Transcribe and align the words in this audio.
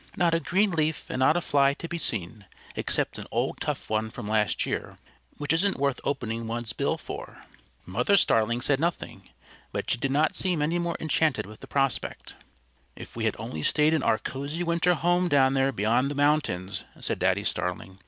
"Not 0.17 0.33
a 0.33 0.39
green 0.39 0.71
leaf 0.71 1.05
and 1.09 1.19
not 1.19 1.37
a 1.37 1.41
fly 1.41 1.75
to 1.75 1.87
be 1.87 1.99
seen, 1.99 2.45
except 2.75 3.19
an 3.19 3.27
old 3.29 3.61
tough 3.61 3.87
one 3.87 4.09
from 4.09 4.27
last 4.27 4.65
year, 4.65 4.97
which 5.37 5.53
isn't 5.53 5.77
worth 5.77 5.99
opening 6.03 6.47
one's 6.47 6.73
bill 6.73 6.97
for." 6.97 7.45
Mother 7.85 8.17
Starling 8.17 8.61
said 8.61 8.79
nothing, 8.79 9.29
but 9.71 9.91
she 9.91 9.99
did 9.99 10.09
not 10.09 10.35
seem 10.35 10.59
any 10.63 10.79
more 10.79 10.97
enchanted 10.99 11.45
with 11.45 11.59
the 11.59 11.67
prospect. 11.67 12.33
"If 12.95 13.15
we 13.15 13.25
had 13.25 13.35
only 13.37 13.61
stayed 13.61 13.93
in 13.93 14.01
our 14.01 14.17
cosy 14.17 14.63
winter 14.63 14.95
home 14.95 15.27
down 15.29 15.53
there 15.53 15.71
beyond 15.71 16.09
the 16.09 16.15
mountains," 16.15 16.83
said 16.99 17.19
Daddy 17.19 17.43
Starling. 17.43 17.99